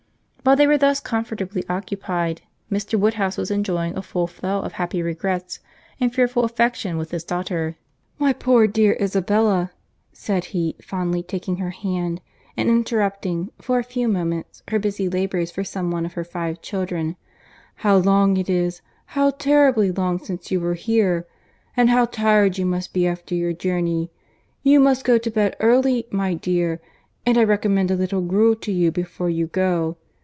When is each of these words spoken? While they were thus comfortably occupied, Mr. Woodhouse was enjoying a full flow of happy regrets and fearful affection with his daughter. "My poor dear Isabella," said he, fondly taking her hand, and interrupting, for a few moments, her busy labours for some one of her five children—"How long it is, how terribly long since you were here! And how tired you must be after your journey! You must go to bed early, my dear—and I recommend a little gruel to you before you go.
While 0.43 0.55
they 0.55 0.65
were 0.65 0.79
thus 0.79 0.99
comfortably 0.99 1.63
occupied, 1.69 2.41
Mr. 2.71 2.97
Woodhouse 2.99 3.37
was 3.37 3.51
enjoying 3.51 3.95
a 3.95 4.01
full 4.01 4.25
flow 4.25 4.59
of 4.61 4.71
happy 4.73 5.03
regrets 5.03 5.59
and 5.99 6.11
fearful 6.11 6.43
affection 6.43 6.97
with 6.97 7.11
his 7.11 7.23
daughter. 7.23 7.77
"My 8.17 8.33
poor 8.33 8.65
dear 8.65 8.97
Isabella," 8.99 9.71
said 10.13 10.45
he, 10.45 10.77
fondly 10.83 11.21
taking 11.21 11.57
her 11.57 11.69
hand, 11.69 12.21
and 12.57 12.69
interrupting, 12.69 13.51
for 13.61 13.77
a 13.77 13.83
few 13.83 14.07
moments, 14.07 14.63
her 14.69 14.79
busy 14.79 15.07
labours 15.07 15.51
for 15.51 15.63
some 15.63 15.91
one 15.91 16.07
of 16.07 16.13
her 16.13 16.23
five 16.23 16.59
children—"How 16.63 17.97
long 17.97 18.35
it 18.35 18.49
is, 18.49 18.81
how 19.05 19.29
terribly 19.29 19.91
long 19.91 20.17
since 20.17 20.49
you 20.49 20.59
were 20.59 20.73
here! 20.73 21.27
And 21.77 21.91
how 21.91 22.05
tired 22.05 22.57
you 22.57 22.65
must 22.65 22.93
be 22.95 23.05
after 23.05 23.35
your 23.35 23.53
journey! 23.53 24.11
You 24.63 24.79
must 24.79 25.05
go 25.05 25.19
to 25.19 25.29
bed 25.31 25.55
early, 25.59 26.07
my 26.09 26.33
dear—and 26.33 27.37
I 27.37 27.43
recommend 27.43 27.91
a 27.91 27.95
little 27.95 28.21
gruel 28.21 28.55
to 28.55 28.71
you 28.71 28.91
before 28.91 29.29
you 29.29 29.45
go. 29.45 29.97